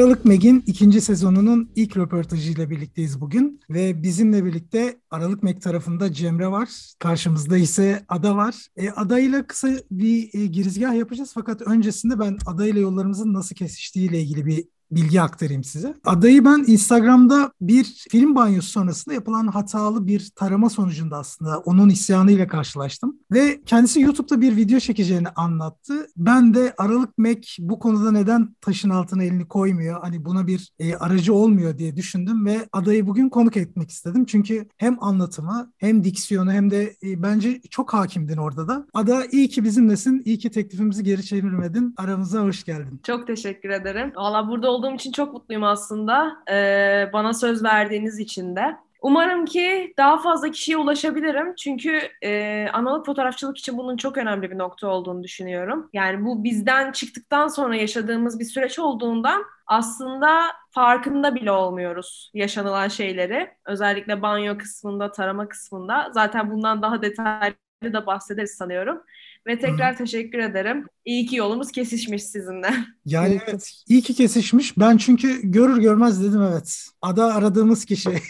[0.00, 6.50] Aralık Meg'in ikinci sezonunun ilk röportajıyla birlikteyiz bugün ve bizimle birlikte Aralık Meg tarafında Cemre
[6.50, 6.68] var.
[6.98, 8.66] Karşımızda ise Ada var.
[8.76, 13.54] E, Ada ile kısa bir e, girizgah yapacağız fakat öncesinde ben Ada ile yollarımızın nasıl
[13.54, 15.94] kesiştiğiyle ilgili bir bilgi aktarayım size.
[16.04, 22.46] Adayı ben Instagram'da bir film banyosu sonrasında yapılan hatalı bir tarama sonucunda aslında onun isyanıyla
[22.46, 23.16] karşılaştım.
[23.32, 26.06] Ve kendisi YouTube'da bir video çekeceğini anlattı.
[26.16, 30.94] Ben de Aralık Mac bu konuda neden taşın altına elini koymuyor, hani buna bir e,
[30.94, 34.24] aracı olmuyor diye düşündüm ve adayı bugün konuk etmek istedim.
[34.24, 38.86] Çünkü hem anlatımı hem diksiyonu hem de e, bence çok hakimdin orada da.
[38.94, 41.94] Ada iyi ki bizimlesin, iyi ki teklifimizi geri çevirmedin.
[41.96, 43.00] Aramıza hoş geldin.
[43.02, 44.12] Çok teşekkür ederim.
[44.16, 46.36] Valla burada olduğum için çok mutluyum aslında.
[46.50, 48.76] Ee, bana söz verdiğiniz için de.
[49.02, 51.54] Umarım ki daha fazla kişiye ulaşabilirim.
[51.54, 55.90] Çünkü e, analog fotoğrafçılık için bunun çok önemli bir nokta olduğunu düşünüyorum.
[55.92, 63.50] Yani bu bizden çıktıktan sonra yaşadığımız bir süreç olduğundan aslında farkında bile olmuyoruz yaşanılan şeyleri.
[63.66, 66.10] Özellikle banyo kısmında, tarama kısmında.
[66.14, 69.02] Zaten bundan daha detaylı da bahsederiz sanıyorum.
[69.46, 69.98] Ve tekrar Hı.
[69.98, 70.86] teşekkür ederim.
[71.04, 72.70] İyi ki yolumuz kesişmiş sizinle.
[73.04, 74.78] Yani evet iyi ki kesişmiş.
[74.78, 76.86] Ben çünkü görür görmez dedim evet.
[77.02, 78.10] Ada aradığımız kişi.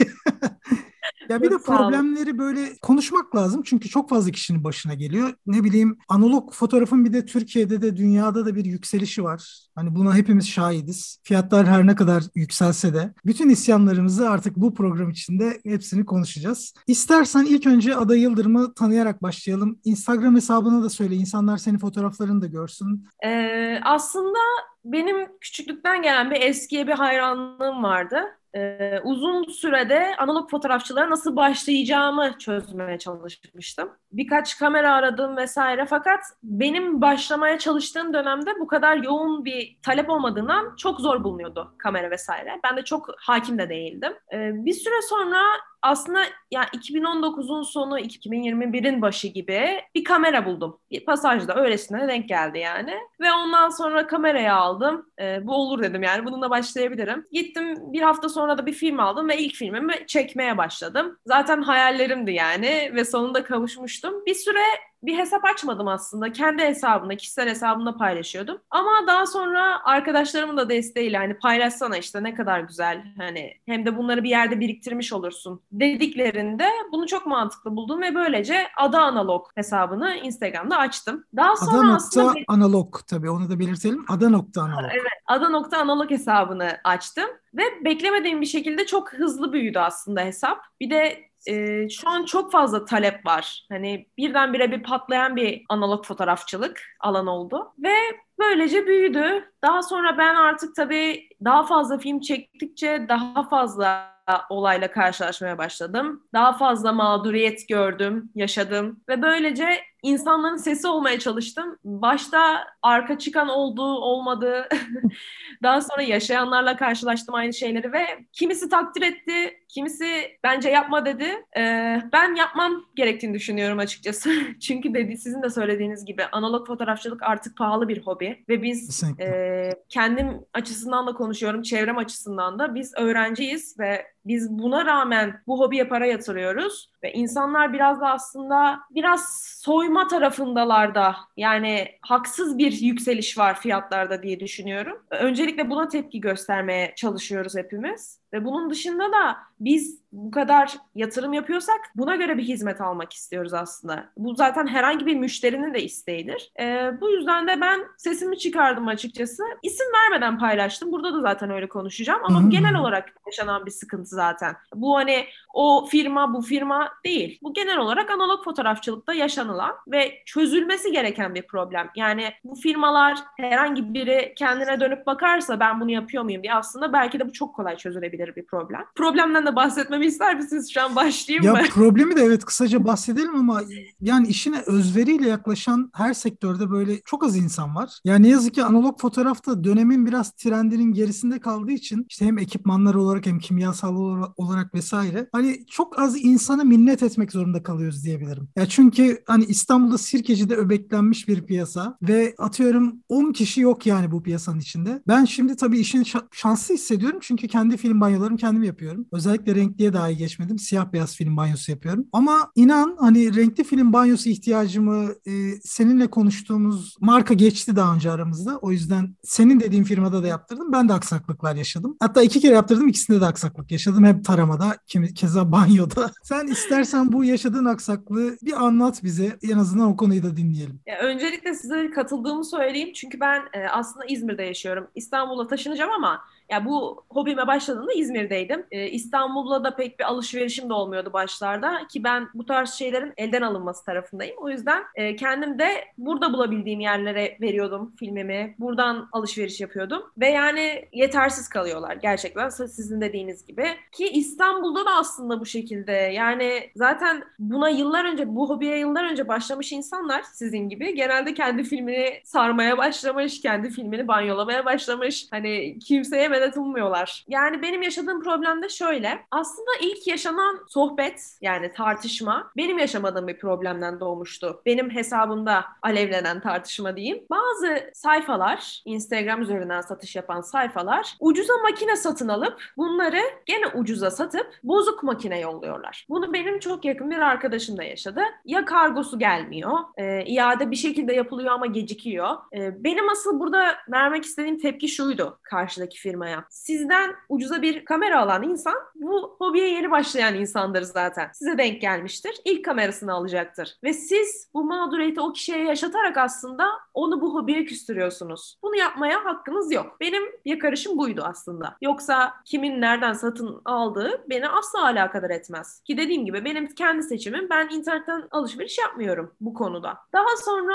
[1.29, 5.35] Ya bir de problemleri böyle konuşmak lazım çünkü çok fazla kişinin başına geliyor.
[5.47, 9.69] Ne bileyim analog fotoğrafın bir de Türkiye'de de dünyada da bir yükselişi var.
[9.75, 11.19] Hani buna hepimiz şahidiz.
[11.23, 16.75] Fiyatlar her ne kadar yükselse de bütün isyanlarımızı artık bu program içinde hepsini konuşacağız.
[16.87, 19.79] İstersen ilk önce Ada Yıldırım'ı tanıyarak başlayalım.
[19.85, 21.15] Instagram hesabına da söyle.
[21.15, 23.07] insanlar senin fotoğraflarını da görsün.
[23.27, 24.39] Ee, aslında
[24.85, 32.39] benim küçüklükten gelen bir eskiye bir hayranlığım vardı e, uzun sürede analog fotoğrafçılara nasıl başlayacağımı
[32.39, 33.91] çözmeye çalışmıştım.
[34.13, 40.77] Birkaç kamera aradım vesaire fakat benim başlamaya çalıştığım dönemde bu kadar yoğun bir talep olmadığından
[40.77, 42.61] çok zor bulunuyordu kamera vesaire.
[42.65, 44.13] Ben de çok hakim de değildim.
[44.33, 45.43] E, bir süre sonra
[45.83, 46.21] aslında
[46.51, 50.79] yani 2019'un sonu 2021'in başı gibi bir kamera buldum.
[50.91, 52.95] Bir pasajda öylesine denk geldi yani.
[53.21, 55.07] Ve ondan sonra kamerayı aldım.
[55.21, 57.27] E, bu olur dedim yani bununla başlayabilirim.
[57.33, 61.19] Gittim bir hafta sonra da bir film aldım ve ilk filmimi çekmeye başladım.
[61.27, 64.27] Zaten hayallerimdi yani ve sonunda kavuşmuştum.
[64.27, 64.63] Bir süre
[65.03, 66.33] bir hesap açmadım aslında.
[66.33, 68.59] Kendi hesabımda, kişisel hesabımda paylaşıyordum.
[68.71, 73.97] Ama daha sonra arkadaşlarımın da desteğiyle hani paylaşsana işte ne kadar güzel hani hem de
[73.99, 80.15] bunları bir yerde biriktirmiş olursun dediklerinde bunu çok mantıklı buldum ve böylece Ada Analog hesabını
[80.15, 81.25] Instagram'da açtım.
[81.37, 84.05] Daha sonra Ada aslında analog tabii onu da belirtelim.
[84.09, 84.91] Ada nokta analog.
[84.93, 85.13] Evet.
[85.27, 90.59] Ada nokta analog hesabını açtım ve beklemediğim bir şekilde çok hızlı büyüdü aslında hesap.
[90.81, 93.67] Bir de e, şu an çok fazla talep var.
[93.69, 97.75] Hani birdenbire bir patlayan bir analog fotoğrafçılık alan oldu.
[97.79, 97.95] Ve
[98.41, 99.53] böylece büyüdü.
[99.65, 104.11] Daha sonra ben artık tabii daha fazla film çektikçe daha fazla
[104.51, 106.23] olayla karşılaşmaya başladım.
[106.33, 111.79] Daha fazla mağduriyet gördüm, yaşadım ve böylece insanların sesi olmaya çalıştım.
[111.85, 114.69] Başta arka çıkan olduğu olmadı.
[115.63, 121.45] Daha sonra yaşayanlarla karşılaştım aynı şeyleri ve kimisi takdir etti, kimisi bence yapma dedi.
[121.57, 124.31] Ee, ben yapmam gerektiğini düşünüyorum açıkçası.
[124.61, 129.71] Çünkü dedi sizin de söylediğiniz gibi analog fotoğrafçılık artık pahalı bir hobi ve biz e,
[129.89, 132.75] kendim açısından da konuşuyorum, çevrem açısından da.
[132.75, 138.81] Biz öğrenciyiz ve biz buna rağmen bu hobiye para yatırıyoruz ve insanlar biraz da aslında
[138.91, 145.03] biraz soyma tarafındalar da yani haksız bir yükseliş var fiyatlarda diye düşünüyorum.
[145.11, 148.21] Öncelikle buna tepki göstermeye çalışıyoruz hepimiz.
[148.33, 153.55] Ve bunun dışında da biz bu kadar yatırım yapıyorsak buna göre bir hizmet almak istiyoruz
[153.55, 154.11] aslında.
[154.17, 156.53] Bu zaten herhangi bir müşterinin de isteğidir.
[156.61, 159.43] Ee, bu yüzden de ben sesimi çıkardım açıkçası.
[159.63, 160.93] İsim vermeden paylaştım.
[160.93, 164.57] Burada da zaten öyle konuşacağım ama genel olarak yaşanan bir sıkıntı zaten.
[164.75, 167.39] Bu hani o firma bu firma değil.
[167.43, 171.91] Bu genel olarak analog fotoğrafçılıkta yaşanılan ve çözülmesi gereken bir problem.
[171.97, 177.21] Yani bu firmalar herhangi biri kendine dönüp bakarsa ben bunu yapıyor muyum diye aslında belki
[177.21, 178.85] de bu çok kolay çözülebilir bir problem.
[178.95, 180.71] Problemden de bahsetmemi ister misiniz?
[180.75, 181.63] Şu an başlayayım ya mı?
[181.75, 183.63] Problemi de evet kısaca bahsedelim ama
[184.01, 187.99] yani işine özveriyle yaklaşan her sektörde böyle çok az insan var.
[188.05, 192.95] Yani ne yazık ki analog fotoğrafta dönemin biraz trendinin gerisinde kaldığı için işte hem ekipmanlar
[192.95, 193.97] olarak hem kimyasal
[194.37, 198.49] olarak vesaire hani çok az insana minnet etmek zorunda kalıyoruz diyebilirim.
[198.57, 204.23] Ya çünkü hani İstanbul'da Sirkeci'de öbeklenmiş bir piyasa ve atıyorum 10 kişi yok yani bu
[204.23, 205.03] piyasanın içinde.
[205.09, 209.07] Ben şimdi tabii işin şanslı hissediyorum çünkü kendi film banyolarımı kendim yapıyorum.
[209.13, 210.59] Özellikle renkliye dahi geçmedim.
[210.59, 212.07] Siyah beyaz film banyosu yapıyorum.
[212.13, 215.33] Ama inan hani renkli film banyosu ihtiyacımı e,
[215.65, 218.59] seninle konuştuğumuz marka geçti daha önce aramızda.
[218.59, 220.73] O yüzden senin dediğin firmada da yaptırdım.
[220.73, 221.97] Ben de aksaklıklar yaşadım.
[222.01, 222.89] Hatta iki kere yaptırdım.
[222.89, 223.90] ikisinde de aksaklık yaşadım.
[223.99, 224.77] Hem taramada,
[225.15, 226.11] keza banyoda.
[226.23, 229.39] Sen istersen bu yaşadığın aksaklığı bir anlat bize.
[229.43, 230.81] En azından o konuyu da dinleyelim.
[230.87, 232.93] Ya öncelikle size katıldığımı söyleyeyim.
[232.95, 234.89] Çünkü ben e, aslında İzmir'de yaşıyorum.
[234.95, 238.67] İstanbul'a taşınacağım ama ya bu hobime başladığımda İzmir'deydim.
[238.71, 243.43] Ee, İstanbul'da da pek bir alışverişim de olmuyordu başlarda ki ben bu tarz şeylerin elden
[243.43, 244.37] alınması tarafındayım.
[244.39, 248.55] O yüzden e, kendim de burada bulabildiğim yerlere veriyordum filmimi.
[248.59, 253.67] Buradan alışveriş yapıyordum ve yani yetersiz kalıyorlar gerçekten sizin dediğiniz gibi.
[253.93, 255.93] Ki İstanbul'da da aslında bu şekilde.
[255.93, 261.65] Yani zaten buna yıllar önce bu hobiye yıllar önce başlamış insanlar sizin gibi genelde kendi
[261.65, 265.27] filmini sarmaya başlamış, kendi filmini banyolamaya başlamış.
[265.31, 267.25] Hani kimseye medet ummuyorlar.
[267.29, 269.27] Yani benim yaşadığım problem de şöyle.
[269.31, 274.63] Aslında ilk yaşanan sohbet yani tartışma benim yaşamadığım bir problemden doğmuştu.
[274.67, 277.25] Benim hesabımda alevlenen tartışma diyeyim.
[277.31, 284.47] Bazı sayfalar, Instagram üzerinden satış yapan sayfalar ucuza makine satın alıp bunları gene ucuza satıp
[284.63, 286.07] bozuk makine yolluyorlar.
[286.09, 288.23] Bunu benim çok yakın bir arkadaşım da yaşadı.
[288.45, 292.37] Ya kargosu gelmiyor, e, iade bir şekilde yapılıyor ama gecikiyor.
[292.57, 296.47] E, benim asıl burada vermek istediğim tepki şuydu karşıdaki firmaya yapmaya.
[296.51, 301.31] Sizden ucuza bir kamera alan insan bu hobiye yeni başlayan insandır zaten.
[301.33, 302.41] Size denk gelmiştir.
[302.45, 303.79] İlk kamerasını alacaktır.
[303.85, 308.59] Ve siz bu mağduriyeti o kişiye yaşatarak aslında onu bu hobiye küstürüyorsunuz.
[308.63, 309.97] Bunu yapmaya hakkınız yok.
[310.01, 311.77] Benim yakarışım buydu aslında.
[311.81, 315.81] Yoksa kimin nereden satın aldığı beni asla alakadar etmez.
[315.81, 317.51] Ki dediğim gibi benim kendi seçimim.
[317.51, 319.99] Ben internetten alışveriş yapmıyorum bu konuda.
[320.13, 320.75] Daha sonra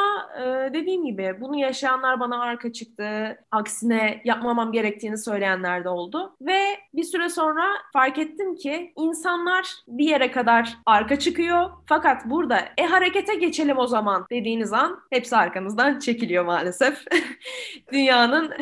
[0.74, 3.38] dediğim gibi bunu yaşayanlar bana arka çıktı.
[3.52, 6.36] Aksine yapmamam gerektiğini söyledi söyleyenler de oldu.
[6.42, 7.64] Ve bir süre sonra
[7.94, 11.70] fark ettim ki insanlar bir yere kadar arka çıkıyor.
[11.86, 17.06] Fakat burada e harekete geçelim o zaman dediğiniz an hepsi arkanızdan çekiliyor maalesef.
[17.92, 18.52] dünyanın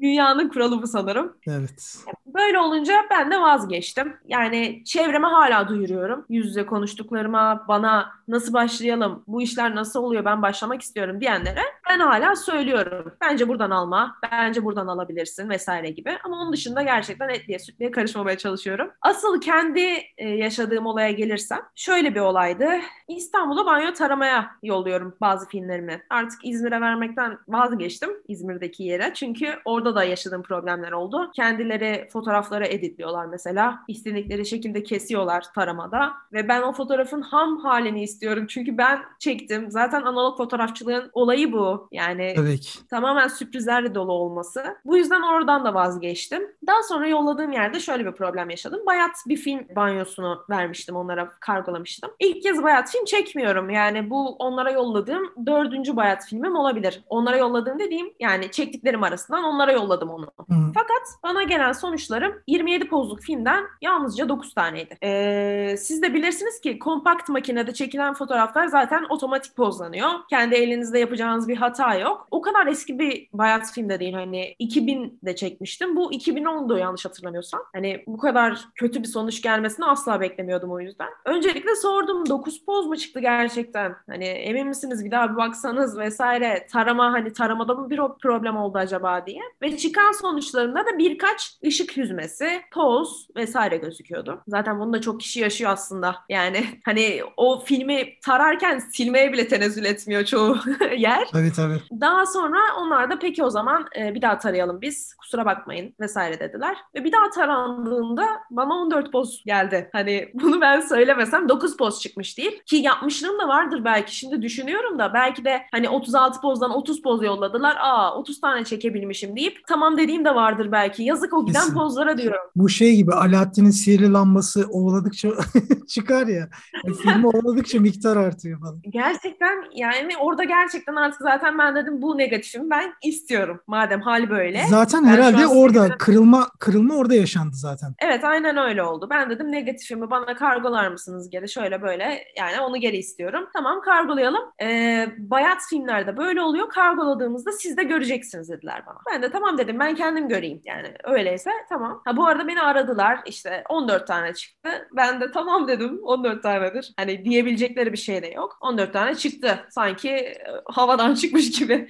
[0.00, 1.36] dünyanın kuralı bu sanırım.
[1.46, 1.96] Evet.
[2.34, 4.16] Böyle olunca ben de vazgeçtim.
[4.26, 6.24] Yani çevreme hala duyuruyorum.
[6.28, 12.00] Yüz yüze konuştuklarıma, bana nasıl başlayalım, bu işler nasıl oluyor, ben başlamak istiyorum diyenlere ben
[12.00, 13.12] hala söylüyorum.
[13.20, 16.18] Bence buradan alma, bence buradan alabilirsin vesaire gibi.
[16.24, 18.90] Ama onun dışında gerçekten etliye sütliye karışmamaya çalışıyorum.
[19.02, 19.80] Asıl kendi
[20.18, 22.68] e, yaşadığım olaya gelirsem şöyle bir olaydı.
[23.08, 26.02] İstanbul'a banyo taramaya yolluyorum bazı filmlerimi.
[26.10, 29.12] Artık İzmir'e vermekten vazgeçtim İzmir'deki yere.
[29.14, 31.30] Çünkü orada da yaşadığım problemler oldu.
[31.36, 33.78] Kendileri fotoğrafları editliyorlar mesela.
[33.88, 36.12] İstedikleri şekilde kesiyorlar taramada.
[36.32, 38.46] Ve ben o fotoğrafın ham halini istiyorum.
[38.46, 39.70] Çünkü ben çektim.
[39.70, 41.88] Zaten analog fotoğrafçılığın olayı bu.
[41.92, 42.88] Yani Tabii ki.
[42.88, 44.64] tamamen sürprizlerle dolu olması.
[44.84, 46.42] Bu yüzden oradan da vazgeçtim.
[46.66, 48.80] Daha sonra yolladığım yerde şöyle bir problem yaşadım.
[48.86, 52.10] Bayat bir film banyosunu vermiştim onlara, kargolamıştım.
[52.18, 53.70] İlk kez bayat film çekmiyorum.
[53.70, 57.04] Yani bu onlara yolladığım dördüncü bayat filmim olabilir.
[57.08, 60.26] Onlara yolladığım dediğim yani çektiklerim arasından onlara yolladım onu.
[60.48, 60.54] Hı.
[60.74, 61.72] Fakat bana gelen
[62.10, 64.98] sonuçlarım 27 pozluk filmden yalnızca 9 taneydi.
[65.02, 70.10] Ee, siz de bilirsiniz ki kompakt makinede çekilen fotoğraflar zaten otomatik pozlanıyor.
[70.30, 72.28] Kendi elinizde yapacağınız bir hata yok.
[72.30, 74.14] O kadar eski bir bayat film de değil.
[74.14, 75.96] Hani 2000'de çekmiştim.
[75.96, 77.60] Bu 2010'du yanlış hatırlamıyorsam.
[77.72, 81.08] Hani bu kadar kötü bir sonuç gelmesini asla beklemiyordum o yüzden.
[81.24, 83.94] Öncelikle sordum 9 poz mu çıktı gerçekten?
[84.06, 86.66] Hani emin misiniz bir daha bir baksanız vesaire.
[86.70, 89.42] Tarama hani taramada mı bir problem oldu acaba diye.
[89.62, 94.42] Ve çıkan sonuçlarında da birkaç ışık hüzmesi, toz vesaire gözüküyordu.
[94.48, 96.16] Zaten bunu da çok kişi yaşıyor aslında.
[96.28, 100.58] Yani hani o filmi tararken silmeye bile tenezzül etmiyor çoğu
[100.96, 101.28] yer.
[101.32, 101.80] Tabii tabii.
[102.00, 105.14] Daha sonra onlar da peki o zaman e, bir daha tarayalım biz.
[105.14, 106.76] Kusura bakmayın vesaire dediler.
[106.94, 109.90] Ve bir daha tarandığında bana 14 poz geldi.
[109.92, 112.62] Hani bunu ben söylemesem 9 poz çıkmış değil.
[112.66, 114.16] Ki yapmışlığım da vardır belki.
[114.16, 117.76] Şimdi düşünüyorum da belki de hani 36 pozdan 30 poz yolladılar.
[117.80, 121.02] Aa 30 tane çekebilmişim deyip tamam dediğim de vardır belki.
[121.02, 121.74] Yazık o giden Kesin.
[121.90, 122.40] Pozlara diyorum.
[122.56, 125.28] Bu şey gibi Alaaddin'in sihirli lambası ovaladıkça
[125.88, 126.48] çıkar ya.
[126.84, 128.80] Yani filmi ovaladıkça miktar artıyor falan.
[128.90, 133.60] Gerçekten yani orada gerçekten artık zaten ben dedim bu negatifim ben istiyorum.
[133.66, 134.66] Madem hali böyle.
[134.68, 137.94] Zaten ben herhalde orada dedim, kırılma kırılma orada yaşandı zaten.
[137.98, 139.06] Evet aynen öyle oldu.
[139.10, 143.46] Ben dedim negatifimi bana kargolar mısınız geri şöyle böyle yani onu geri istiyorum.
[143.52, 144.42] Tamam kargolayalım.
[144.62, 146.68] Ee, bayat filmlerde böyle oluyor.
[146.68, 148.98] Kargoladığımızda siz de göreceksiniz dediler bana.
[149.12, 151.79] Ben de tamam dedim ben kendim göreyim yani öyleyse tamam.
[151.84, 154.88] Ha bu arada beni aradılar işte 14 tane çıktı.
[154.96, 156.92] Ben de tamam dedim 14 tanedir.
[156.96, 158.58] Hani diyebilecekleri bir şey de yok.
[158.60, 159.66] 14 tane çıktı.
[159.70, 161.88] Sanki e, havadan çıkmış gibi.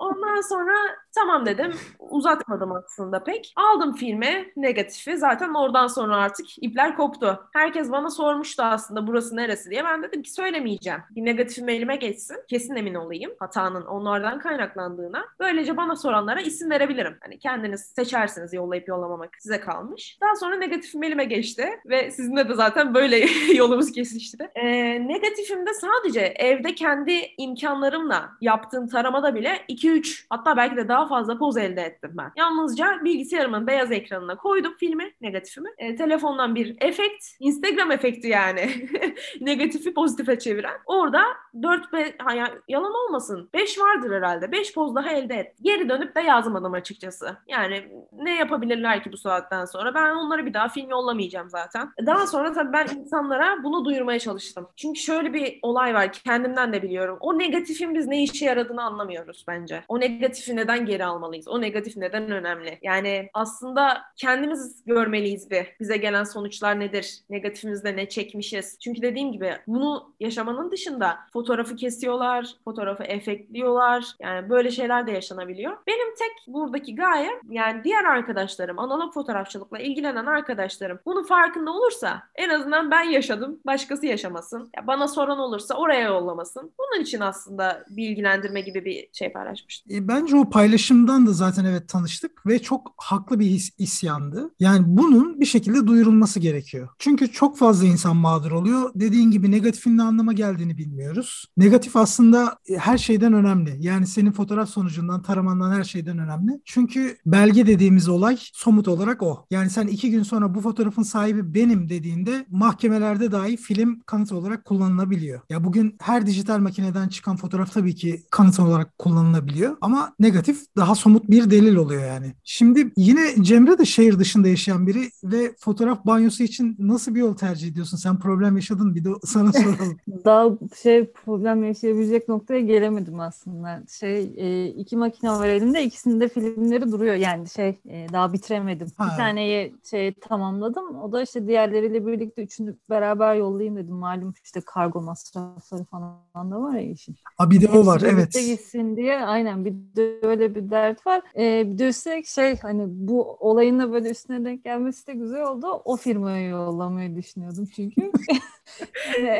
[0.00, 0.74] Ondan sonra
[1.14, 1.72] Tamam dedim.
[1.98, 3.52] Uzatmadım aslında pek.
[3.56, 5.18] Aldım filmi, negatifi.
[5.18, 7.48] Zaten oradan sonra artık ipler koptu.
[7.52, 9.84] Herkes bana sormuştu aslında burası neresi diye.
[9.84, 11.00] Ben dedim ki söylemeyeceğim.
[11.10, 12.36] Bir negatifim elime geçsin.
[12.48, 15.24] Kesin emin olayım hatanın onlardan kaynaklandığına.
[15.40, 17.16] Böylece bana soranlara isim verebilirim.
[17.20, 20.18] Hani kendiniz seçersiniz yollayıp yollamamak size kalmış.
[20.22, 24.50] Daha sonra negatifim elime geçti ve sizinle de zaten böyle yolumuz kesişti.
[24.54, 31.38] Ee, negatifimde sadece evde kendi imkanlarımla yaptığım taramada bile 2-3 hatta belki de daha fazla
[31.38, 32.32] poz elde ettim ben.
[32.36, 35.68] Yalnızca bilgisayarımın beyaz ekranına koydum filmi, negatifimi.
[35.78, 38.70] E, telefondan bir efekt, Instagram efekti yani.
[39.40, 40.78] Negatifi pozitife çeviren.
[40.86, 41.22] Orada
[41.62, 44.52] 4 be, yani yalan olmasın 5 vardır herhalde.
[44.52, 45.56] 5 poz daha elde et.
[45.62, 47.36] Geri dönüp de yazmadım açıkçası.
[47.48, 49.94] Yani ne yapabilirler ki bu saatten sonra?
[49.94, 51.92] Ben onlara bir daha film yollamayacağım zaten.
[52.06, 54.68] Daha sonra tabii ben insanlara bunu duyurmaya çalıştım.
[54.76, 56.12] Çünkü şöyle bir olay var.
[56.12, 57.16] Kendimden de biliyorum.
[57.20, 59.84] O negatifin biz ne işe yaradığını anlamıyoruz bence.
[59.88, 61.48] O negatifi neden geri almalıyız?
[61.48, 62.78] O negatif neden önemli?
[62.82, 65.66] Yani aslında kendimiz görmeliyiz bir.
[65.80, 67.18] Bize gelen sonuçlar nedir?
[67.30, 68.78] Negatifimizde ne çekmişiz?
[68.80, 74.04] Çünkü dediğim gibi bunu yaşamanın dışında fotoğrafı kesiyorlar, fotoğrafı efektliyorlar.
[74.20, 75.76] Yani böyle şeyler de yaşanabiliyor.
[75.86, 82.48] Benim tek buradaki gayem yani diğer arkadaşlarım, analog fotoğrafçılıkla ilgilenen arkadaşlarım bunun farkında olursa en
[82.48, 84.70] azından ben yaşadım, başkası yaşamasın.
[84.76, 86.72] Ya bana soran olursa oraya yollamasın.
[86.78, 89.96] Bunun için aslında bilgilendirme gibi bir şey paylaşmıştım.
[89.96, 90.50] E, bence o
[90.80, 94.50] paylaşımdan da zaten evet tanıştık ve çok haklı bir his, isyandı.
[94.60, 96.88] Yani bunun bir şekilde duyurulması gerekiyor.
[96.98, 98.90] Çünkü çok fazla insan mağdur oluyor.
[98.94, 101.44] Dediğin gibi negatifin ne anlama geldiğini bilmiyoruz.
[101.56, 103.76] Negatif aslında e, her şeyden önemli.
[103.80, 106.60] Yani senin fotoğraf sonucundan, taramandan her şeyden önemli.
[106.64, 109.46] Çünkü belge dediğimiz olay somut olarak o.
[109.50, 114.64] Yani sen iki gün sonra bu fotoğrafın sahibi benim dediğinde mahkemelerde dahi film kanıt olarak
[114.64, 115.40] kullanılabiliyor.
[115.50, 120.94] Ya bugün her dijital makineden çıkan fotoğraf tabii ki kanıt olarak kullanılabiliyor ama negatif daha
[120.94, 122.34] somut bir delil oluyor yani.
[122.44, 127.34] Şimdi yine Cemre de şehir dışında yaşayan biri ve fotoğraf banyosu için nasıl bir yol
[127.34, 127.96] tercih ediyorsun?
[127.96, 129.96] Sen problem yaşadın bir de sana soralım.
[130.24, 130.50] daha
[130.82, 133.82] şey problem yaşayabilecek noktaya gelemedim aslında.
[133.98, 138.88] Şey e, iki makine var elimde ikisinde filmleri duruyor yani şey e, daha bitiremedim.
[138.96, 139.04] Ha.
[139.04, 140.96] Bir taneyi şey tamamladım.
[140.96, 143.94] O da işte diğerleriyle birlikte üçünü beraber yollayayım dedim.
[143.94, 147.16] Malum işte kargo masrafları falan da var ya işin.
[147.36, 148.32] Ha bir de o var evet.
[148.32, 151.22] gitsin diye aynen bir de öyle bir dert var.
[151.36, 155.42] Ee, bir de üstelik şey hani bu olayın da böyle üstüne denk gelmesi de güzel
[155.42, 155.82] oldu.
[155.84, 158.12] O firmaya yollamayı düşünüyordum çünkü.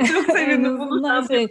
[0.06, 1.26] Çok sevindim bunu.
[1.28, 1.48] Şey,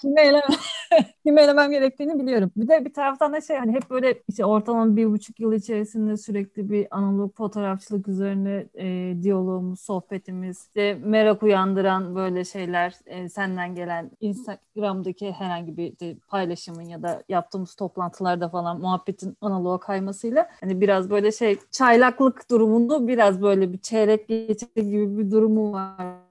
[0.00, 0.42] kime, eleme,
[1.26, 2.50] kime elemem gerektiğini biliyorum.
[2.56, 6.16] Bir de bir taraftan da şey hani hep böyle işte ortalama bir buçuk yıl içerisinde
[6.16, 13.74] sürekli bir analog fotoğrafçılık üzerine e, diyalogumuz, sohbetimiz, işte merak uyandıran böyle şeyler e, senden
[13.74, 20.80] gelen Instagram'daki herhangi bir işte, paylaşımın ya da yaptığımız toplantılarda falan muhabbetin analoğa kaymasıyla hani
[20.80, 26.30] biraz böyle şey çaylaklık durumunu biraz böyle bir çeyrek geçir gibi bir durumu var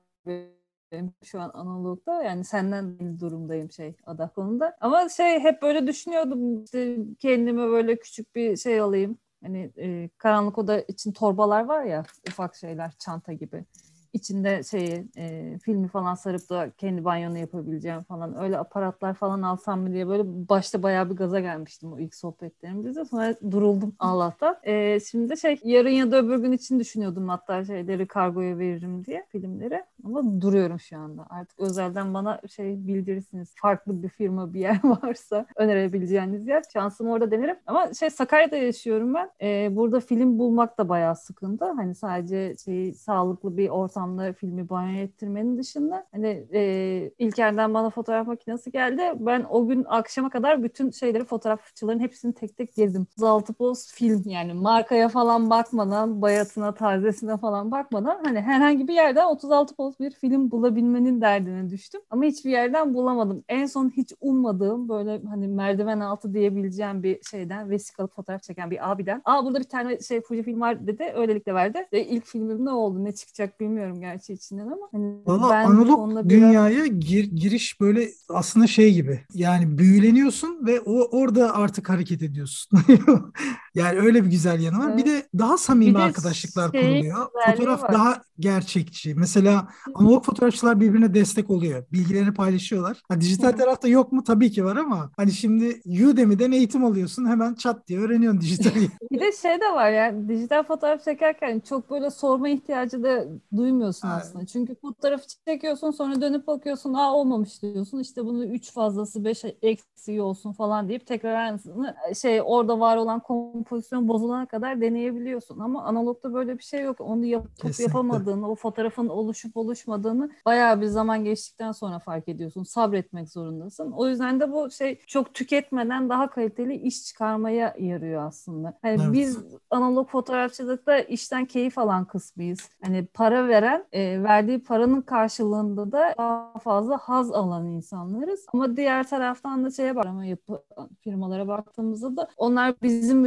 [0.92, 4.78] benim şu an analogda yani senden durumdayım şey ada konuda.
[4.82, 9.18] Ama şey hep böyle düşünüyordum işte kendime böyle küçük bir şey alayım.
[9.44, 13.66] Hani e, karanlık oda için torbalar var ya ufak şeyler çanta gibi
[14.14, 19.82] içinde şeyi e, filmi falan sarıp da kendi banyonu yapabileceğim falan öyle aparatlar falan alsam
[19.82, 23.06] mı diye böyle başta bayağı bir gaza gelmiştim o ilk sohbetlerimizde.
[23.06, 24.58] Sonra duruldum Allah'tan.
[24.64, 29.06] E, şimdi de şey yarın ya da öbür gün için düşünüyordum hatta şeyleri kargoya veririm
[29.06, 29.84] diye filmleri.
[30.04, 31.26] Ama duruyorum şu anda.
[31.30, 33.54] Artık özelden bana şey bildirirsiniz.
[33.56, 36.64] Farklı bir firma bir yer varsa önerebileceğiniz yer.
[36.74, 37.56] Şansımı orada denerim.
[37.68, 39.32] Ama şey Sakarya'da yaşıyorum ben.
[39.42, 41.66] E, burada film bulmak da bayağı sıkıntı.
[41.66, 47.90] Hani sadece şey sağlıklı bir ortam ortamda filmi banyo ettirmenin dışında hani e, İlker'den bana
[47.90, 49.02] fotoğraf makinesi geldi.
[49.16, 53.02] Ben o gün akşama kadar bütün şeyleri fotoğrafçıların hepsini tek tek gezdim.
[53.02, 59.26] 36 poz film yani markaya falan bakmadan, bayatına, tazesine falan bakmadan hani herhangi bir yerden
[59.26, 62.02] 36 poz bir film bulabilmenin derdine düştüm.
[62.10, 63.44] Ama hiçbir yerden bulamadım.
[63.50, 68.92] En son hiç ummadığım böyle hani merdiven altı diyebileceğim bir şeyden vesikalı fotoğraf çeken bir
[68.92, 69.22] abiden.
[69.26, 71.14] Aa burada bir tane şey Fuji film var dedi.
[71.16, 71.88] Öylelikle verdi.
[71.94, 74.90] Ve ilk filmim ne oldu ne çıkacak bilmiyorum gerçi içinden ama.
[74.92, 79.20] Hani Valla analog dünyaya gir, giriş böyle aslında şey gibi.
[79.34, 82.80] Yani büyüleniyorsun ve o orada artık hareket ediyorsun.
[83.76, 84.90] yani öyle bir güzel yanı var.
[84.90, 84.98] Evet.
[84.98, 87.28] Bir de daha samimi bir arkadaşlıklar şey, kuruluyor.
[87.46, 87.94] Fotoğraf var.
[87.94, 89.16] daha gerçekçi.
[89.16, 91.84] Mesela analog fotoğrafçılar birbirine destek oluyor.
[91.92, 93.02] Bilgilerini paylaşıyorlar.
[93.10, 94.24] Ha, dijital tarafta yok mu?
[94.24, 98.88] Tabii ki var ama hani şimdi Udemy'den eğitim alıyorsun hemen çat diye öğreniyorsun dijitali.
[99.12, 103.26] bir de şey de var yani dijital fotoğraf çekerken çok böyle sorma ihtiyacı da
[103.58, 104.22] duymuyorsun evet.
[104.22, 104.46] aslında.
[104.46, 108.00] Çünkü fotoğrafı çekiyorsun sonra dönüp bakıyorsun aa olmamış diyorsun.
[108.00, 113.20] İşte bunu 3 fazlası 5 eksiği olsun falan deyip tekrar aynısını şey orada var olan
[113.20, 115.60] kompozisyon bozulana kadar deneyebiliyorsun.
[115.60, 117.02] Ama analogda böyle bir şey yok.
[117.02, 117.84] Onu yapıp Kesinlikle.
[117.84, 122.64] yapamadığını, o fotoğrafın oluşup oluşmadığını bayağı bir zaman geçtikten sonra fark ediyorsun.
[122.64, 123.92] Sabretmek zorundasın.
[123.92, 128.78] O yüzden de bu şey çok tüketmeden daha kaliteli iş çıkarmaya yarıyor aslında.
[128.82, 129.14] Hani evet.
[129.14, 132.70] biz analog fotoğrafçılıkta işten keyif alan kısmıyız.
[132.84, 138.46] Hani para veren, e, verdiği paranın karşılığında da daha fazla haz alan insanlarız.
[138.54, 140.64] Ama diğer taraftan da şeye bak, yapı
[141.02, 143.26] firmalara baktığımızda da onlar bizim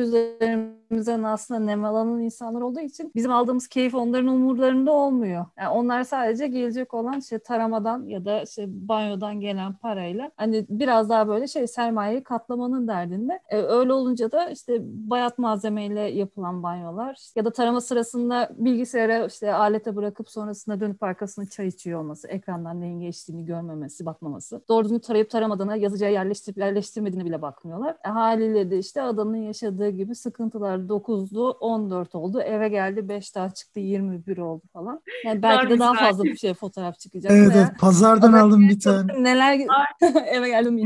[0.92, 5.46] üzerimizden aslında nemalanan insanlar olduğu için bizim aldığımız keyif onların umurlarında olmuyor.
[5.58, 11.08] Yani onlar sadece gelecek olan şey taramadan ya da işte banyodan gelen parayla hani biraz
[11.08, 13.40] daha böyle şey sermayeyi katlamanın derdinde.
[13.49, 19.54] E, öyle olunca da işte bayat malzemeyle yapılan banyolar ya da tarama sırasında bilgisayara işte
[19.54, 24.62] alete bırakıp sonrasında dönüp arkasına çay içiyor olması, ekrandan neyin geçtiğini görmemesi, bakmaması.
[24.68, 27.96] Doğru düzgün tarayıp taramadığına, yazıcıya yerleştirip yerleştirmediğine bile bakmıyorlar.
[28.04, 32.40] E, haliyle de işte adamın yaşadığı gibi sıkıntılar 9'du, 14 oldu.
[32.40, 35.00] Eve geldi 5 daha çıktı, 21 oldu falan.
[35.24, 37.32] Yani belki de daha fazla bir şey fotoğraf çıkacak.
[37.32, 39.22] Evet, evet pazardan aldım bir tane.
[39.22, 39.60] Neler
[40.26, 40.78] eve geldim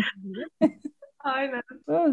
[1.27, 1.63] Aynen.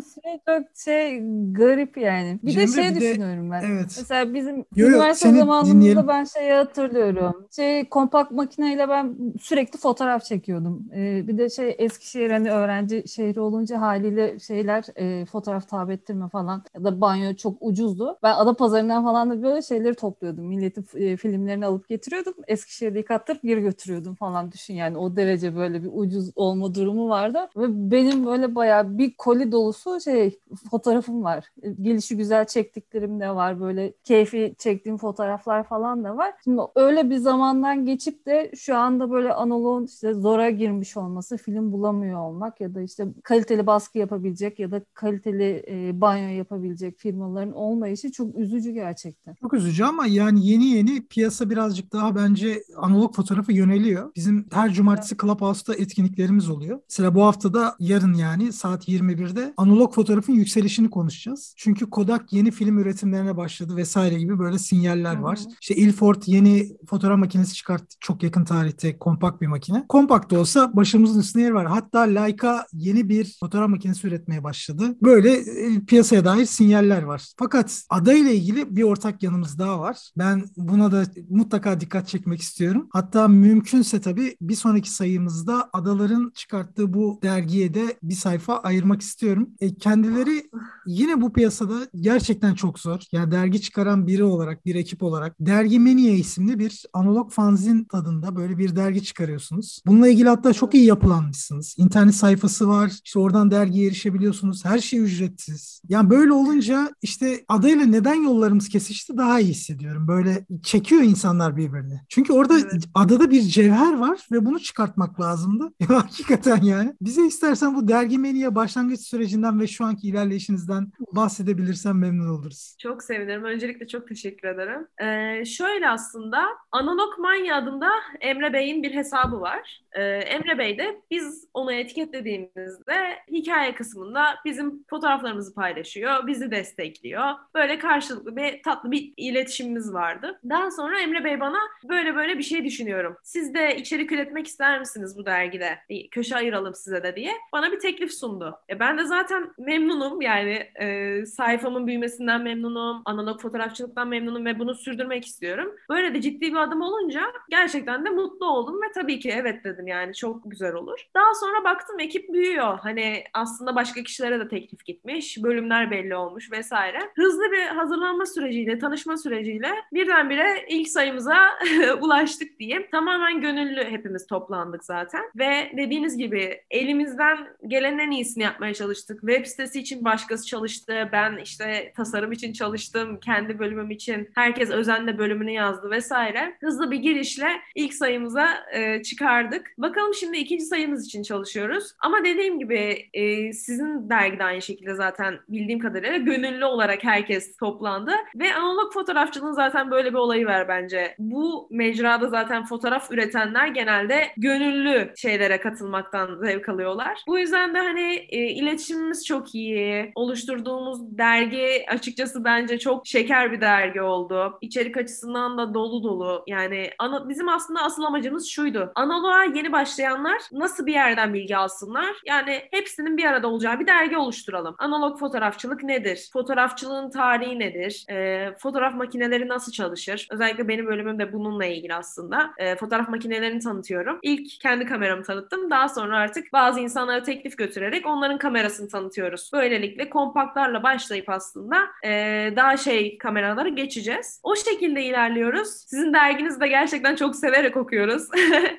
[0.01, 1.19] Şey çok şey
[1.51, 2.39] garip yani.
[2.43, 3.63] Bir Cemre, de şey bir düşünüyorum de, ben.
[3.71, 3.95] Evet.
[3.97, 6.07] Mesela bizim yo, yo, üniversite zamanımızda dinleyelim.
[6.07, 7.47] ben şeyi hatırlıyorum.
[7.55, 10.85] Şey kompakt makineyle ben sürekli fotoğraf çekiyordum.
[10.95, 16.29] Ee, bir de şey Eskişehir hani öğrenci şehri olunca haliyle şeyler e, fotoğraf tabi ettirme
[16.29, 18.17] falan ya da banyo çok ucuzdu.
[18.23, 20.45] Ben Adapazarı'ndan falan da böyle şeyleri topluyordum.
[20.45, 22.33] Milletin e, filmlerini alıp getiriyordum.
[22.47, 27.39] Eskişehir'de yıkattırıp geri götürüyordum falan düşün yani o derece böyle bir ucuz olma durumu vardı.
[27.57, 30.39] Ve benim böyle bayağı bir bir koli dolusu şey
[30.71, 31.45] fotoğrafım var.
[31.81, 33.61] Gelişi güzel çektiklerim de var.
[33.61, 36.33] Böyle keyfi çektiğim fotoğraflar falan da var.
[36.43, 41.71] Şimdi öyle bir zamandan geçip de şu anda böyle analogun işte zora girmiş olması, film
[41.71, 47.53] bulamıyor olmak ya da işte kaliteli baskı yapabilecek ya da kaliteli e, banyo yapabilecek firmaların
[47.53, 49.35] olmayışı çok üzücü gerçekten.
[49.41, 54.11] Çok üzücü ama yani yeni yeni piyasa birazcık daha bence analog fotoğrafı yöneliyor.
[54.15, 56.79] Bizim her cumartesi Clubhouse'da etkinliklerimiz oluyor.
[56.89, 61.53] Mesela bu hafta da yarın yani saat 21'de analog fotoğrafın yükselişini konuşacağız.
[61.57, 65.39] Çünkü Kodak yeni film üretimlerine başladı vesaire gibi böyle sinyaller var.
[65.39, 65.53] Hı hı.
[65.61, 69.85] İşte Ilford yeni fotoğraf makinesi çıkarttı çok yakın tarihte kompakt bir makine.
[69.89, 71.67] Kompakt da olsa başımızın üstünde yer var.
[71.67, 74.95] Hatta Leica yeni bir fotoğraf makinesi üretmeye başladı.
[75.01, 77.33] Böyle e, piyasaya dair sinyaller var.
[77.37, 80.11] Fakat ada ile ilgili bir ortak yanımız daha var.
[80.17, 82.87] Ben buna da mutlaka dikkat çekmek istiyorum.
[82.91, 89.49] Hatta mümkünse tabii bir sonraki sayımızda adaların çıkarttığı bu dergiye de bir sayfa ayırmak istiyorum.
[89.61, 90.43] E, kendileri
[90.85, 92.99] yine bu piyasada gerçekten çok zor.
[93.11, 98.35] Yani dergi çıkaran biri olarak, bir ekip olarak Dergi Meniye isimli bir analog fanzin tadında
[98.35, 99.81] böyle bir dergi çıkarıyorsunuz.
[99.85, 101.75] Bununla ilgili hatta çok iyi yapılanmışsınız.
[101.77, 102.91] İnternet sayfası var.
[103.05, 104.65] İşte oradan dergiye erişebiliyorsunuz.
[104.65, 105.81] Her şey ücretsiz.
[105.89, 110.07] Yani böyle olunca işte adayla neden yollarımız kesişti daha iyi hissediyorum.
[110.07, 112.01] Böyle çekiyor insanlar birbirini.
[112.09, 112.83] Çünkü orada evet.
[112.93, 115.73] adada bir cevher var ve bunu çıkartmak lazımdı.
[115.87, 116.93] Hakikaten yani.
[117.01, 122.75] Bize istersen bu dergi meniye başlangıç sürecinden ve şu anki ilerleyişinizden bahsedebilirsen memnun oluruz.
[122.79, 123.43] Çok sevinirim.
[123.43, 124.87] Öncelikle çok teşekkür ederim.
[125.01, 127.89] Ee, şöyle aslında Analog Manya adında
[128.21, 129.81] Emre Bey'in bir hesabı var.
[129.91, 137.23] Ee, Emre Bey de biz onu etiketlediğimizde hikaye kısmında bizim fotoğraflarımızı paylaşıyor, bizi destekliyor.
[137.55, 140.39] Böyle karşılıklı bir tatlı bir iletişimimiz vardı.
[140.49, 143.17] Daha sonra Emre Bey bana böyle böyle bir şey düşünüyorum.
[143.23, 145.79] Siz de içerik üretmek ister misiniz bu dergide?
[146.11, 148.52] Köşe ayıralım size de diye bana bir teklif sundu.
[148.69, 154.75] E ben de zaten memnunum yani e, sayfamın büyümesinden memnunum, analog fotoğrafçılıktan memnunum ve bunu
[154.75, 155.75] sürdürmek istiyorum.
[155.89, 159.87] Böyle de ciddi bir adım olunca gerçekten de mutlu oldum ve tabii ki evet dedim
[159.87, 161.07] yani çok güzel olur.
[161.15, 162.79] Daha sonra baktım ekip büyüyor.
[162.79, 166.99] Hani aslında başka kişilere de teklif gitmiş, bölümler belli olmuş vesaire.
[167.15, 171.49] Hızlı bir hazırlanma süreciyle, tanışma süreciyle birdenbire ilk sayımıza
[172.01, 172.87] ulaştık diyeyim.
[172.91, 177.37] Tamamen gönüllü hepimiz toplandık zaten ve dediğiniz gibi elimizden
[177.67, 179.19] gelen en iyisini yapmaya çalıştık.
[179.19, 181.09] Web sitesi için başkası çalıştı.
[181.11, 183.19] Ben işte tasarım için çalıştım.
[183.19, 184.29] Kendi bölümüm için.
[184.35, 186.57] Herkes özenle bölümünü yazdı vesaire.
[186.61, 189.73] Hızlı bir girişle ilk sayımıza e, çıkardık.
[189.77, 191.93] Bakalım şimdi ikinci sayımız için çalışıyoruz.
[191.99, 198.11] Ama dediğim gibi e, sizin dergide aynı şekilde zaten bildiğim kadarıyla gönüllü olarak herkes toplandı.
[198.35, 201.15] Ve analog fotoğrafçılığın zaten böyle bir olayı var bence.
[201.19, 207.23] Bu mecrada zaten fotoğraf üretenler genelde gönüllü şeylere katılmaktan zevk alıyorlar.
[207.27, 210.11] Bu yüzden de hani e, iletişimimiz çok iyi.
[210.15, 214.57] Oluşturduğumuz dergi açıkçası bence çok şeker bir dergi oldu.
[214.61, 216.43] İçerik açısından da dolu dolu.
[216.47, 218.91] Yani ana, bizim aslında asıl amacımız şuydu.
[218.95, 222.15] Analoğa yeni başlayanlar nasıl bir yerden bilgi alsınlar?
[222.25, 224.75] Yani hepsinin bir arada olacağı bir dergi oluşturalım.
[224.77, 226.29] Analog fotoğrafçılık nedir?
[226.33, 228.05] Fotoğrafçılığın tarihi nedir?
[228.09, 230.27] E, fotoğraf makineleri nasıl çalışır?
[230.31, 232.53] Özellikle benim bölümüm de bununla ilgili aslında.
[232.57, 234.19] E, fotoğraf makinelerini tanıtıyorum.
[234.21, 235.69] İlk kendi kameramı tanıttım.
[235.69, 239.49] Daha sonra artık bazı insanlara teklif götürerek onların kamerasını tanıtıyoruz.
[239.53, 242.09] Böylelikle kompaktlarla başlayıp aslında e,
[242.55, 244.39] daha şey kameralara geçeceğiz.
[244.43, 245.69] O şekilde ilerliyoruz.
[245.69, 248.23] Sizin derginizi de gerçekten çok severek okuyoruz.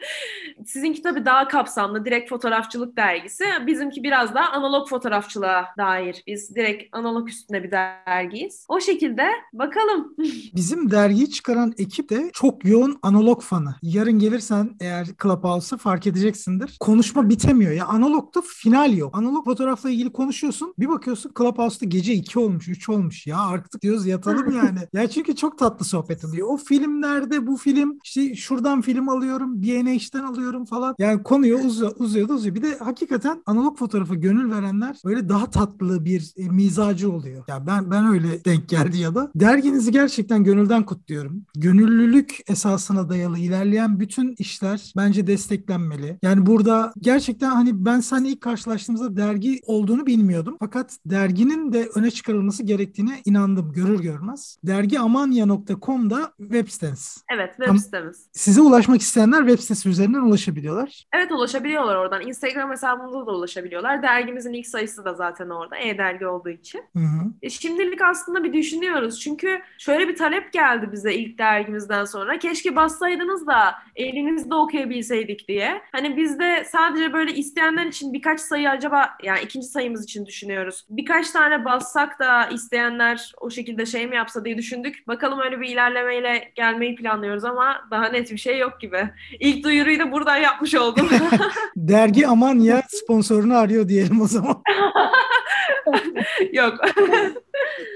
[0.66, 3.44] Sizinki tabii daha kapsamlı, direkt fotoğrafçılık dergisi.
[3.66, 6.22] Bizimki biraz daha analog fotoğrafçılığa dair.
[6.26, 8.66] Biz direkt analog üstünde bir dergiyiz.
[8.68, 10.14] O şekilde bakalım.
[10.54, 13.74] Bizim dergiyi çıkaran ekip de çok yoğun analog fanı.
[13.82, 16.76] Yarın gelirsen eğer Clubhouse'a fark edeceksindir.
[16.80, 17.72] Konuşma bitemiyor.
[17.72, 19.18] Ya analogda final yok.
[19.18, 20.74] Analog fotoğrafla ilgili konuşuyorsun.
[20.78, 23.26] Bir bakıyorsun Clubhouse'da gece 2 olmuş, 3 olmuş.
[23.26, 24.78] Ya artık diyoruz yatalım yani.
[24.92, 26.48] ya çünkü çok tatlı sohbet oluyor.
[26.50, 30.94] O filmlerde bu film işte şuradan film alıyorum, BNH'den alıyorum falan.
[30.98, 32.54] Yani konuyu uzuyor, uzuyor da uzuyor.
[32.54, 37.44] Bir de hakikaten analog fotoğrafa gönül verenler böyle daha tatlı bir e, mizacı oluyor.
[37.48, 39.30] Ya ben ben öyle denk geldi ya da.
[39.34, 41.42] Derginizi gerçekten gönülden kutluyorum.
[41.56, 46.18] Gönüllülük esasına dayalı ilerleyen bütün işler bence desteklenmeli.
[46.22, 50.56] Yani burada gerçekten hani ben seninle ilk karşılaştığımızda dergi olduğunu bilmiyordum.
[50.60, 54.58] Fakat derginin de öne çıkarılması gerektiğine inandım görür görmez.
[54.64, 57.24] Dergi amanya.com'da web siteniz.
[57.32, 58.28] Evet web sitemiz.
[58.32, 61.04] Size ulaşmak isteyenler web sitesi üzerinden ulaşabiliyorlar.
[61.14, 62.26] Evet ulaşabiliyorlar oradan.
[62.26, 64.02] Instagram hesabımıza da ulaşabiliyorlar.
[64.02, 65.76] Dergimizin ilk sayısı da zaten orada.
[65.76, 66.80] E-dergi olduğu için.
[66.96, 67.32] Hı hı.
[67.42, 69.20] E, şimdilik aslında bir düşünüyoruz.
[69.20, 72.38] Çünkü şöyle bir talep geldi bize ilk dergimizden sonra.
[72.38, 75.82] Keşke bassaydınız da elinizde okuyabilseydik diye.
[75.92, 80.84] Hani biz de sadece böyle isteyenler için birkaç sayı acaba yani ikinci sayımız için düşünüyoruz.
[80.90, 85.08] Birkaç tane bassak da isteyenler o şekilde şey mi yapsa diye düşündük.
[85.08, 89.10] Bakalım öyle bir ilerlemeyle gelmeyi planlıyoruz ama daha net bir şey yok gibi.
[89.40, 91.08] İlk duyuruyu da buradan yapmış oldum.
[91.76, 94.62] Dergi aman ya sponsorunu arıyor diyelim o zaman.
[96.52, 96.74] Yok.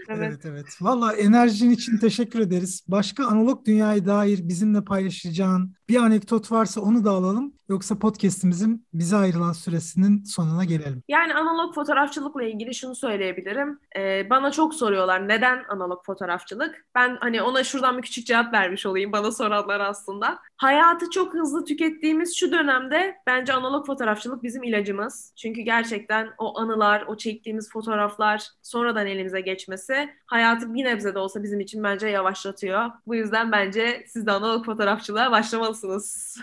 [0.08, 0.28] evet.
[0.30, 0.66] evet evet.
[0.80, 2.84] Valla enerjin için teşekkür ederiz.
[2.88, 7.52] Başka analog dünyaya dair bizimle paylaşacağın bir anekdot varsa onu da alalım.
[7.68, 11.02] Yoksa podcast'imizin bize ayrılan süresinin sonuna gelelim.
[11.08, 13.78] Yani analog fotoğrafçılıkla ilgili şunu söyleyebilirim.
[13.96, 16.86] Ee, bana çok soruyorlar neden analog fotoğrafçılık?
[16.94, 20.38] Ben hani ona şuradan bir küçük cevap vermiş olayım bana soranlar aslında.
[20.56, 25.32] Hayatı çok hızlı tükettiğimiz şu dönemde bence analog fotoğrafçılık bizim ilacımız.
[25.36, 31.42] Çünkü gerçekten o anılar, o çektiğimiz fotoğraflar sonradan elimize geçmesi hayatı bir nebze de olsa
[31.42, 32.90] bizim için bence yavaşlatıyor.
[33.06, 36.36] Bu yüzden bence siz de analog fotoğrafçılığa başlamalısınız.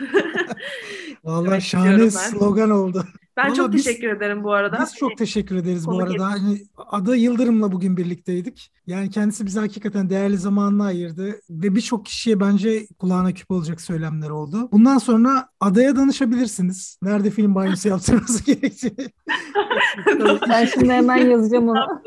[1.24, 3.06] Vallahi şahane slogan oldu.
[3.38, 4.80] Ben Vallahi çok biz, teşekkür ederim bu arada.
[4.82, 6.26] Biz çok teşekkür ederiz bu arada.
[6.32, 8.72] Hani Ada Yıldırım'la bugün birlikteydik.
[8.88, 14.30] Yani kendisi bize hakikaten değerli zamanını ayırdı ve birçok kişiye bence kulağına küp olacak söylemler
[14.30, 14.70] oldu.
[14.72, 17.00] Bundan sonra Ada'ya danışabilirsiniz.
[17.02, 19.10] Nerede film banyosu yaptırması gerektiğini.
[20.50, 22.02] ben şimdi hemen yazacağım onu.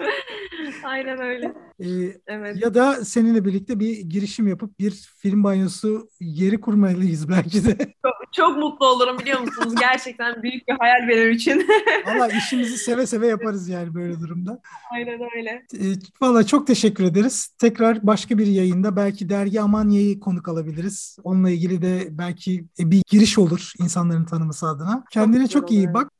[0.84, 1.54] Aynen öyle.
[1.80, 1.86] Ee,
[2.26, 2.62] evet.
[2.62, 7.76] Ya da seninle birlikte bir girişim yapıp bir film banyosu yeri kurmalıyız belki de.
[8.04, 9.74] Çok, çok mutlu olurum biliyor musunuz?
[9.80, 11.68] Gerçekten büyük bir hayal benim için.
[12.06, 14.60] Valla işimizi seve seve yaparız yani böyle durumda.
[14.92, 15.66] Aynen öyle.
[15.74, 17.48] Ee, Valla çok teşekkür ederiz.
[17.58, 21.16] Tekrar başka bir yayında belki dergi Amanya'yı konuk alabiliriz.
[21.24, 25.04] Onunla ilgili de belki bir giriş olur insanların tanıması adına.
[25.10, 26.10] Kendine çok, çok iyi bak.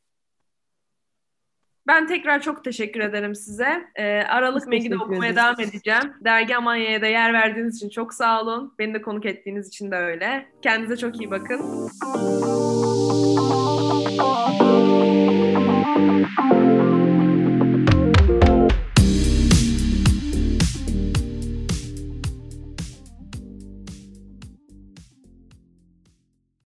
[1.90, 3.88] Ben tekrar çok teşekkür ederim size.
[3.96, 6.12] E, Aralık Megin'i okumaya devam edeceğim.
[6.24, 8.74] Dergi Amanya'ya da yer verdiğiniz için çok sağ olun.
[8.78, 10.46] Beni de konuk ettiğiniz için de öyle.
[10.62, 11.90] Kendinize çok iyi bakın.
[16.10, 16.89] Müzik